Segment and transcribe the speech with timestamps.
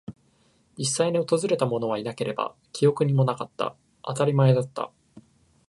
[0.79, 3.75] 実際に訪れたものはいなければ、記憶にもなかった。
[4.03, 4.91] 当たり前だった。